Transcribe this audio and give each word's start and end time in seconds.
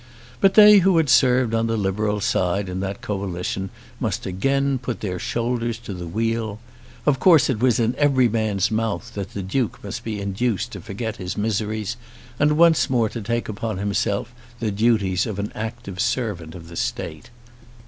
But 0.39 0.55
they 0.55 0.79
who 0.79 0.97
had 0.97 1.09
served 1.09 1.53
on 1.53 1.67
the 1.67 1.77
Liberal 1.77 2.19
side 2.21 2.69
in 2.69 2.79
that 2.79 3.03
coalition 3.03 3.69
must 3.99 4.25
again 4.25 4.79
put 4.79 5.01
their 5.01 5.19
shoulders 5.19 5.77
to 5.77 5.93
the 5.93 6.07
wheel. 6.07 6.57
Of 7.05 7.19
course 7.19 7.51
it 7.51 7.59
was 7.59 7.79
in 7.79 7.93
every 7.99 8.27
man's 8.27 8.71
mouth 8.71 9.13
that 9.13 9.33
the 9.35 9.43
Duke 9.43 9.77
must 9.83 10.03
be 10.03 10.19
induced 10.19 10.71
to 10.71 10.81
forget 10.81 11.17
his 11.17 11.37
miseries 11.37 11.97
and 12.39 12.57
once 12.57 12.89
more 12.89 13.09
to 13.09 13.21
take 13.21 13.47
upon 13.47 13.77
himself 13.77 14.33
the 14.59 14.71
duties 14.71 15.27
of 15.27 15.37
an 15.37 15.51
active 15.53 15.99
servant 16.01 16.55
of 16.55 16.67
the 16.67 16.75
State. 16.75 17.29